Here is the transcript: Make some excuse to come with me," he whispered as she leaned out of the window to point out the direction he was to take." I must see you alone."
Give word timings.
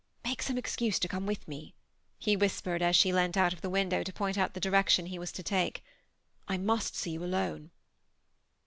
Make 0.23 0.41
some 0.41 0.57
excuse 0.57 0.97
to 0.97 1.07
come 1.07 1.27
with 1.27 1.47
me," 1.47 1.75
he 2.17 2.35
whispered 2.35 2.81
as 2.81 2.95
she 2.95 3.13
leaned 3.13 3.37
out 3.37 3.53
of 3.53 3.61
the 3.61 3.69
window 3.69 4.01
to 4.01 4.11
point 4.11 4.35
out 4.35 4.55
the 4.55 4.59
direction 4.59 5.05
he 5.05 5.19
was 5.19 5.31
to 5.33 5.43
take." 5.43 5.83
I 6.47 6.57
must 6.57 6.95
see 6.95 7.11
you 7.11 7.23
alone." 7.23 7.69